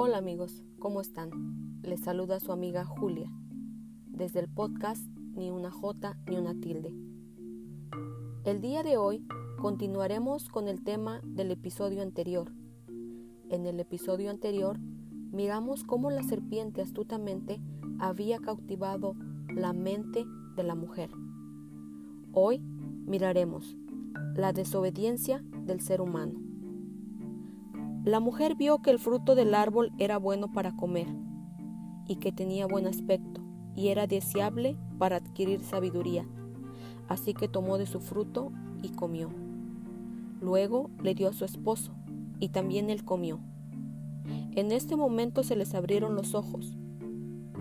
Hola 0.00 0.18
amigos, 0.18 0.62
¿cómo 0.78 1.00
están? 1.00 1.30
Les 1.82 2.00
saluda 2.00 2.38
su 2.38 2.52
amiga 2.52 2.84
Julia, 2.84 3.32
desde 4.06 4.40
el 4.40 4.48
podcast 4.48 5.06
Ni 5.34 5.50
una 5.50 5.70
J 5.70 6.18
ni 6.28 6.36
una 6.36 6.52
tilde. 6.60 6.94
El 8.44 8.60
día 8.60 8.82
de 8.82 8.98
hoy 8.98 9.26
continuaremos 9.58 10.50
con 10.50 10.68
el 10.68 10.84
tema 10.84 11.22
del 11.24 11.50
episodio 11.50 12.02
anterior. 12.02 12.52
En 13.48 13.64
el 13.64 13.80
episodio 13.80 14.28
anterior 14.28 14.78
miramos 14.80 15.82
cómo 15.84 16.10
la 16.10 16.22
serpiente 16.24 16.82
astutamente 16.82 17.62
había 17.98 18.38
cautivado 18.38 19.16
la 19.48 19.72
mente 19.72 20.26
de 20.56 20.62
la 20.62 20.74
mujer. 20.74 21.08
Hoy 22.32 22.58
miraremos 22.58 23.77
la 24.34 24.52
desobediencia 24.52 25.42
del 25.66 25.80
ser 25.80 26.00
humano. 26.00 26.40
La 28.04 28.20
mujer 28.20 28.54
vio 28.54 28.78
que 28.78 28.90
el 28.90 28.98
fruto 28.98 29.34
del 29.34 29.54
árbol 29.54 29.92
era 29.98 30.18
bueno 30.18 30.52
para 30.52 30.74
comer 30.76 31.08
y 32.06 32.16
que 32.16 32.32
tenía 32.32 32.66
buen 32.66 32.86
aspecto 32.86 33.42
y 33.74 33.88
era 33.88 34.06
deseable 34.06 34.76
para 34.98 35.16
adquirir 35.16 35.60
sabiduría. 35.60 36.26
Así 37.08 37.34
que 37.34 37.48
tomó 37.48 37.78
de 37.78 37.86
su 37.86 38.00
fruto 38.00 38.52
y 38.82 38.88
comió. 38.90 39.30
Luego 40.40 40.90
le 41.02 41.14
dio 41.14 41.28
a 41.28 41.32
su 41.32 41.44
esposo 41.44 41.92
y 42.40 42.48
también 42.48 42.90
él 42.90 43.04
comió. 43.04 43.40
En 44.52 44.72
este 44.72 44.96
momento 44.96 45.42
se 45.42 45.56
les 45.56 45.74
abrieron 45.74 46.14
los 46.14 46.34
ojos 46.34 46.76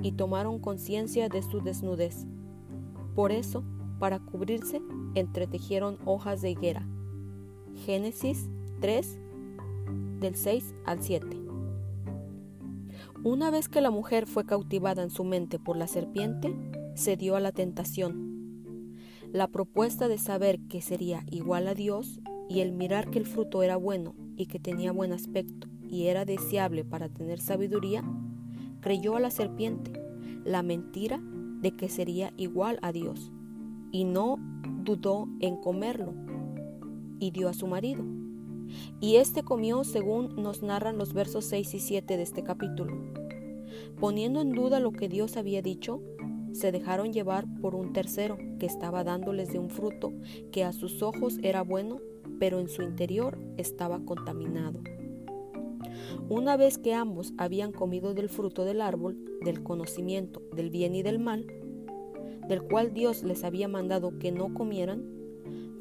y 0.02 0.14
tomaron 0.14 0.60
conciencia 0.60 1.30
de 1.30 1.42
su 1.42 1.62
desnudez. 1.62 2.26
Por 3.16 3.32
eso, 3.32 3.64
para 3.98 4.20
cubrirse, 4.20 4.82
entretejieron 5.16 5.98
hojas 6.06 6.42
de 6.42 6.52
higuera. 6.52 6.88
Génesis 7.86 8.50
3, 8.82 9.18
del 10.20 10.36
6 10.36 10.76
al 10.86 11.02
7. 11.02 11.28
Una 13.24 13.52
vez 13.52 13.68
que 13.70 13.82
la 13.82 13.92
mujer 13.92 14.28
fue 14.28 14.46
cautivada 14.46 15.04
en 15.04 15.10
su 15.10 15.24
mente 15.24 15.60
por 15.60 15.78
la 15.78 15.88
serpiente, 15.88 16.56
se 16.96 17.18
dio 17.18 17.36
a 17.36 17.40
la 17.40 17.52
tentación. 17.52 18.96
La 19.32 19.48
propuesta 19.48 20.08
de 20.08 20.18
saber 20.18 20.60
que 20.70 20.82
sería 20.82 21.24
igual 21.30 21.68
a 21.68 21.74
Dios 21.74 22.22
y 22.50 22.62
el 22.62 22.72
mirar 22.72 23.10
que 23.10 23.20
el 23.20 23.26
fruto 23.26 23.64
era 23.64 23.76
bueno 23.76 24.16
y 24.38 24.46
que 24.46 24.60
tenía 24.60 24.92
buen 24.92 25.12
aspecto 25.12 25.68
y 25.90 26.08
era 26.08 26.26
deseable 26.26 26.86
para 26.86 27.10
tener 27.10 27.40
sabiduría, 27.40 28.04
creyó 28.82 29.16
a 29.16 29.20
la 29.20 29.32
serpiente 29.32 29.92
la 30.46 30.64
mentira 30.64 31.20
de 31.22 31.76
que 31.76 31.90
sería 31.90 32.34
igual 32.38 32.80
a 32.82 32.92
Dios 32.92 33.32
y 33.92 34.04
no 34.04 34.38
dudó 34.84 35.28
en 35.40 35.58
comerlo 35.58 36.14
y 37.20 37.32
dio 37.32 37.50
a 37.50 37.54
su 37.54 37.68
marido. 37.68 38.04
Y 39.00 39.16
éste 39.16 39.44
comió 39.44 39.84
según 39.84 40.36
nos 40.36 40.62
narran 40.62 40.98
los 40.98 41.14
versos 41.14 41.46
6 41.46 41.74
y 41.74 41.80
7 41.80 42.18
de 42.18 42.24
este 42.24 42.44
capítulo. 42.44 42.94
Poniendo 44.00 44.42
en 44.42 44.52
duda 44.52 44.80
lo 44.80 44.92
que 44.92 45.10
Dios 45.10 45.38
había 45.38 45.62
dicho, 45.62 46.02
se 46.52 46.72
dejaron 46.72 47.14
llevar 47.14 47.46
por 47.62 47.76
un 47.76 47.94
tercero 47.94 48.38
que 48.60 48.66
estaba 48.66 49.04
dándoles 49.04 49.52
de 49.52 49.60
un 49.60 49.70
fruto 49.70 50.14
que 50.52 50.64
a 50.64 50.74
sus 50.74 51.02
ojos 51.02 51.38
era 51.44 51.62
bueno, 51.62 52.00
pero 52.40 52.60
en 52.60 52.68
su 52.68 52.82
interior 52.82 53.38
estaba 53.58 54.00
contaminado. 54.00 54.82
Una 56.30 56.58
vez 56.58 56.78
que 56.78 56.94
ambos 56.94 57.34
habían 57.38 57.72
comido 57.72 58.14
del 58.14 58.30
fruto 58.30 58.66
del 58.66 58.82
árbol, 58.82 59.18
del 59.42 59.64
conocimiento 59.64 60.42
del 60.56 60.70
bien 60.70 60.96
y 60.96 61.04
del 61.04 61.20
mal, 61.20 61.46
del 62.48 62.62
cual 62.64 62.94
Dios 62.94 63.24
les 63.24 63.44
había 63.44 63.68
mandado 63.68 64.18
que 64.20 64.32
no 64.32 64.54
comieran, 64.54 65.04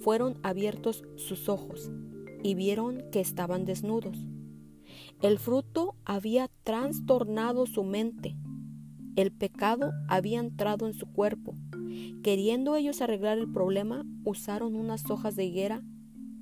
fueron 0.00 0.38
abiertos 0.42 1.04
sus 1.16 1.48
ojos 1.48 1.90
y 2.42 2.54
vieron 2.54 3.02
que 3.10 3.20
estaban 3.20 3.64
desnudos. 3.64 4.18
El 5.22 5.38
fruto 5.38 5.96
había 6.04 6.48
trastornado 6.62 7.66
su 7.66 7.82
mente. 7.84 8.36
El 9.16 9.32
pecado 9.32 9.92
había 10.08 10.40
entrado 10.40 10.86
en 10.86 10.94
su 10.94 11.06
cuerpo. 11.06 11.54
Queriendo 12.22 12.76
ellos 12.76 13.00
arreglar 13.00 13.38
el 13.38 13.50
problema, 13.50 14.04
usaron 14.24 14.74
unas 14.74 15.10
hojas 15.10 15.36
de 15.36 15.44
higuera 15.44 15.82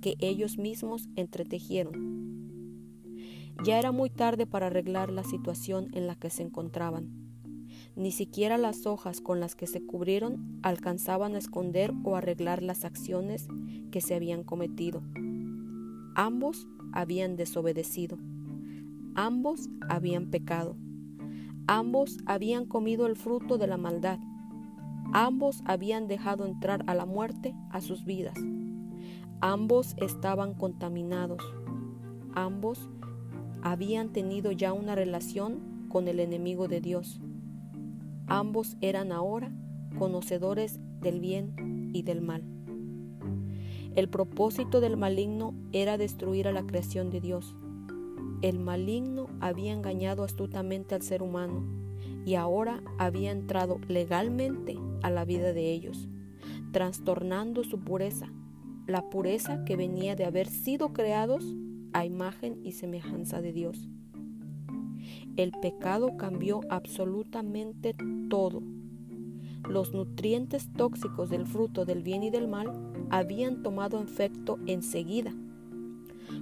que 0.02 0.16
ellos 0.18 0.58
mismos 0.58 1.08
entretejieron. 1.14 2.14
Ya 3.64 3.78
era 3.78 3.92
muy 3.92 4.10
tarde 4.10 4.46
para 4.46 4.66
arreglar 4.66 5.10
la 5.10 5.22
situación 5.22 5.88
en 5.92 6.06
la 6.06 6.16
que 6.16 6.30
se 6.30 6.42
encontraban. 6.42 7.23
Ni 7.96 8.10
siquiera 8.10 8.58
las 8.58 8.86
hojas 8.86 9.20
con 9.20 9.38
las 9.38 9.54
que 9.54 9.66
se 9.66 9.84
cubrieron 9.84 10.58
alcanzaban 10.62 11.34
a 11.34 11.38
esconder 11.38 11.92
o 12.02 12.16
arreglar 12.16 12.62
las 12.62 12.84
acciones 12.84 13.46
que 13.92 14.00
se 14.00 14.14
habían 14.14 14.42
cometido. 14.42 15.02
Ambos 16.16 16.66
habían 16.92 17.36
desobedecido. 17.36 18.18
Ambos 19.14 19.68
habían 19.88 20.30
pecado. 20.30 20.76
Ambos 21.68 22.18
habían 22.26 22.66
comido 22.66 23.06
el 23.06 23.16
fruto 23.16 23.58
de 23.58 23.68
la 23.68 23.76
maldad. 23.76 24.18
Ambos 25.12 25.62
habían 25.64 26.08
dejado 26.08 26.46
entrar 26.46 26.82
a 26.88 26.94
la 26.94 27.06
muerte 27.06 27.54
a 27.70 27.80
sus 27.80 28.04
vidas. 28.04 28.36
Ambos 29.40 29.94
estaban 29.98 30.54
contaminados. 30.54 31.42
Ambos 32.34 32.88
habían 33.62 34.12
tenido 34.12 34.50
ya 34.50 34.72
una 34.72 34.96
relación 34.96 35.86
con 35.88 36.08
el 36.08 36.18
enemigo 36.18 36.66
de 36.66 36.80
Dios. 36.80 37.20
Ambos 38.26 38.76
eran 38.80 39.12
ahora 39.12 39.52
conocedores 39.98 40.80
del 41.00 41.20
bien 41.20 41.90
y 41.92 42.02
del 42.02 42.20
mal. 42.20 42.42
El 43.94 44.08
propósito 44.08 44.80
del 44.80 44.96
maligno 44.96 45.54
era 45.72 45.98
destruir 45.98 46.48
a 46.48 46.52
la 46.52 46.66
creación 46.66 47.10
de 47.10 47.20
Dios. 47.20 47.54
El 48.42 48.58
maligno 48.58 49.28
había 49.40 49.72
engañado 49.72 50.24
astutamente 50.24 50.94
al 50.94 51.02
ser 51.02 51.22
humano 51.22 51.64
y 52.24 52.34
ahora 52.34 52.82
había 52.98 53.30
entrado 53.30 53.78
legalmente 53.88 54.76
a 55.02 55.10
la 55.10 55.24
vida 55.24 55.52
de 55.52 55.70
ellos, 55.72 56.08
trastornando 56.72 57.62
su 57.62 57.80
pureza, 57.80 58.32
la 58.86 59.08
pureza 59.10 59.64
que 59.64 59.76
venía 59.76 60.16
de 60.16 60.24
haber 60.24 60.48
sido 60.48 60.92
creados 60.92 61.44
a 61.92 62.04
imagen 62.04 62.60
y 62.64 62.72
semejanza 62.72 63.40
de 63.40 63.52
Dios. 63.52 63.88
El 65.36 65.52
pecado 65.60 66.16
cambió 66.16 66.60
absolutamente 66.70 67.94
todo 68.28 68.62
los 69.68 69.94
nutrientes 69.94 70.68
tóxicos 70.76 71.30
del 71.30 71.46
fruto 71.46 71.84
del 71.84 72.02
bien 72.02 72.22
y 72.22 72.30
del 72.30 72.48
mal 72.48 72.72
habían 73.10 73.62
tomado 73.62 74.00
efecto 74.00 74.58
enseguida, 74.66 75.32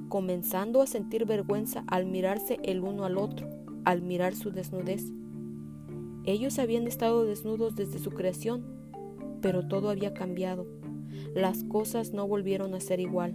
comenzando 0.09 0.83
a 0.83 0.87
sentir 0.87 1.25
vergüenza 1.25 1.85
al 1.87 2.07
mirarse 2.07 2.59
el 2.63 2.81
uno 2.81 3.05
al 3.05 3.19
otro, 3.19 3.49
al 3.85 4.03
mirar 4.03 4.35
su 4.35 4.51
desnudez. 4.51 5.13
Ellos 6.25 6.59
habían 6.59 6.87
estado 6.87 7.25
desnudos 7.25 7.75
desde 7.75 7.99
su 7.99 8.11
creación, 8.11 8.65
pero 9.41 9.67
todo 9.67 9.91
había 9.91 10.15
cambiado. 10.15 10.67
Las 11.35 11.65
cosas 11.65 12.13
no 12.13 12.27
volvieron 12.29 12.75
a 12.75 12.81
ser 12.81 13.01
igual. 13.01 13.35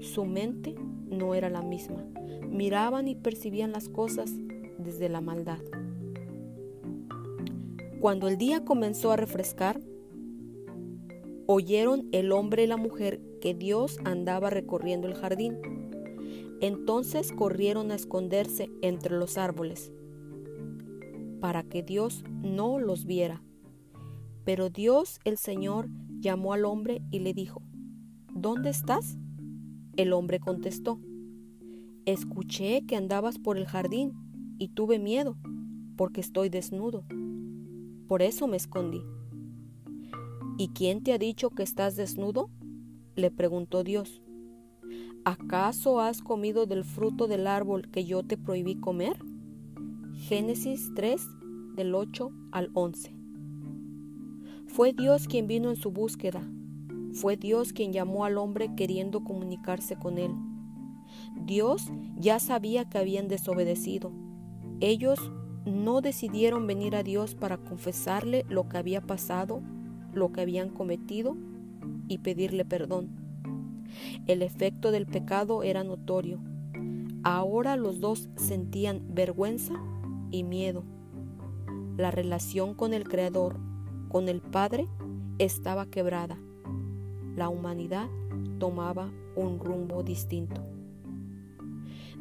Su 0.00 0.24
mente 0.24 0.74
no 1.08 1.34
era 1.34 1.50
la 1.50 1.62
misma. 1.62 2.04
Miraban 2.48 3.08
y 3.08 3.14
percibían 3.14 3.72
las 3.72 3.88
cosas 3.88 4.32
desde 4.80 5.08
la 5.08 5.20
maldad. 5.20 5.60
Cuando 8.00 8.28
el 8.28 8.38
día 8.38 8.64
comenzó 8.64 9.12
a 9.12 9.16
refrescar, 9.16 9.80
oyeron 11.46 12.08
el 12.12 12.32
hombre 12.32 12.64
y 12.64 12.66
la 12.66 12.76
mujer 12.76 13.20
que 13.40 13.54
Dios 13.54 13.98
andaba 14.04 14.50
recorriendo 14.50 15.06
el 15.06 15.14
jardín. 15.14 15.58
Entonces 16.60 17.32
corrieron 17.32 17.90
a 17.90 17.96
esconderse 17.96 18.70
entre 18.82 19.18
los 19.18 19.36
árboles, 19.36 19.92
para 21.40 21.62
que 21.62 21.82
Dios 21.82 22.24
no 22.42 22.78
los 22.78 23.04
viera. 23.04 23.42
Pero 24.44 24.70
Dios 24.70 25.20
el 25.24 25.36
Señor 25.36 25.88
llamó 26.20 26.52
al 26.52 26.64
hombre 26.64 27.02
y 27.10 27.20
le 27.20 27.34
dijo, 27.34 27.62
¿Dónde 28.32 28.70
estás? 28.70 29.18
El 29.96 30.12
hombre 30.12 30.40
contestó, 30.40 31.00
Escuché 32.06 32.86
que 32.86 32.96
andabas 32.96 33.38
por 33.38 33.58
el 33.58 33.66
jardín 33.66 34.12
y 34.60 34.68
tuve 34.68 35.00
miedo, 35.00 35.36
porque 35.96 36.20
estoy 36.20 36.50
desnudo 36.50 37.04
por 38.10 38.22
eso 38.22 38.48
me 38.48 38.56
escondí. 38.56 39.04
¿Y 40.58 40.70
quién 40.70 41.04
te 41.04 41.12
ha 41.12 41.18
dicho 41.18 41.50
que 41.50 41.62
estás 41.62 41.94
desnudo? 41.94 42.50
le 43.14 43.30
preguntó 43.30 43.84
Dios. 43.84 44.20
¿Acaso 45.24 46.00
has 46.00 46.20
comido 46.20 46.66
del 46.66 46.82
fruto 46.82 47.28
del 47.28 47.46
árbol 47.46 47.88
que 47.88 48.04
yo 48.04 48.24
te 48.24 48.36
prohibí 48.36 48.80
comer? 48.80 49.16
Génesis 50.26 50.90
3 50.96 51.24
del 51.76 51.94
8 51.94 52.32
al 52.50 52.70
11. 52.74 53.14
Fue 54.66 54.92
Dios 54.92 55.28
quien 55.28 55.46
vino 55.46 55.70
en 55.70 55.76
su 55.76 55.92
búsqueda. 55.92 56.42
Fue 57.12 57.36
Dios 57.36 57.72
quien 57.72 57.92
llamó 57.92 58.24
al 58.24 58.38
hombre 58.38 58.74
queriendo 58.74 59.22
comunicarse 59.22 59.94
con 59.94 60.18
él. 60.18 60.32
Dios 61.46 61.92
ya 62.18 62.40
sabía 62.40 62.88
que 62.88 62.98
habían 62.98 63.28
desobedecido. 63.28 64.10
Ellos 64.80 65.30
no 65.66 66.00
decidieron 66.00 66.66
venir 66.66 66.96
a 66.96 67.02
Dios 67.02 67.34
para 67.34 67.58
confesarle 67.58 68.46
lo 68.48 68.68
que 68.68 68.78
había 68.78 69.02
pasado, 69.02 69.60
lo 70.14 70.32
que 70.32 70.40
habían 70.40 70.70
cometido 70.70 71.36
y 72.08 72.18
pedirle 72.18 72.64
perdón. 72.64 73.10
El 74.26 74.40
efecto 74.42 74.90
del 74.90 75.06
pecado 75.06 75.62
era 75.62 75.84
notorio. 75.84 76.40
Ahora 77.22 77.76
los 77.76 78.00
dos 78.00 78.30
sentían 78.36 79.02
vergüenza 79.14 79.74
y 80.30 80.44
miedo. 80.44 80.82
La 81.98 82.10
relación 82.10 82.74
con 82.74 82.94
el 82.94 83.04
Creador, 83.04 83.58
con 84.08 84.28
el 84.30 84.40
Padre, 84.40 84.86
estaba 85.38 85.86
quebrada. 85.86 86.38
La 87.36 87.50
humanidad 87.50 88.08
tomaba 88.58 89.10
un 89.36 89.58
rumbo 89.58 90.02
distinto. 90.02 90.62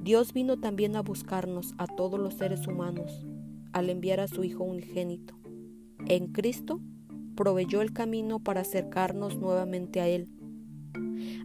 Dios 0.03 0.31
vino 0.31 0.57
también 0.57 0.95
a 0.95 1.01
buscarnos 1.01 1.73
a 1.77 1.85
todos 1.85 2.19
los 2.19 2.35
seres 2.35 2.67
humanos 2.67 3.25
al 3.73 3.89
enviar 3.89 4.21
a 4.21 4.27
su 4.27 4.43
Hijo 4.43 4.63
unigénito. 4.63 5.35
En 6.07 6.27
Cristo 6.27 6.79
proveyó 7.35 7.81
el 7.81 7.91
camino 7.91 8.39
para 8.39 8.61
acercarnos 8.61 9.37
nuevamente 9.37 9.99
a 9.99 10.07
Él. 10.07 10.29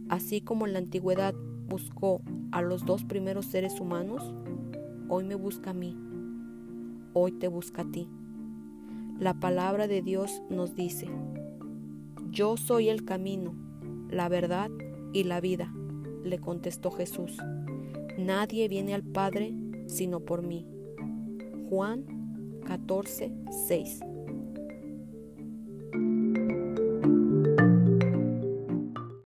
Así 0.07 0.39
como 0.39 0.65
en 0.65 0.73
la 0.73 0.79
antigüedad 0.79 1.35
buscó 1.67 2.21
a 2.51 2.61
los 2.61 2.85
dos 2.85 3.03
primeros 3.03 3.45
seres 3.45 3.79
humanos, 3.81 4.33
hoy 5.09 5.25
me 5.25 5.35
busca 5.35 5.71
a 5.71 5.73
mí, 5.73 5.97
hoy 7.13 7.33
te 7.33 7.49
busca 7.49 7.81
a 7.81 7.91
ti. 7.91 8.07
La 9.19 9.33
palabra 9.33 9.87
de 9.87 10.01
Dios 10.01 10.41
nos 10.49 10.75
dice, 10.75 11.07
yo 12.29 12.55
soy 12.55 12.87
el 12.87 13.03
camino, 13.03 13.53
la 14.09 14.29
verdad 14.29 14.69
y 15.13 15.23
la 15.23 15.41
vida, 15.41 15.73
le 16.23 16.39
contestó 16.39 16.91
Jesús. 16.91 17.37
Nadie 18.17 18.67
viene 18.67 18.93
al 18.93 19.03
Padre 19.03 19.53
sino 19.87 20.19
por 20.19 20.41
mí. 20.41 20.65
Juan 21.69 22.05
14, 22.65 23.31
6. 23.67 23.99